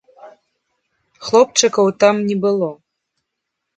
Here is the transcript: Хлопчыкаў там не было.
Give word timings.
Хлопчыкаў 1.27 1.93
там 2.05 2.15
не 2.31 2.35
было. 2.47 2.69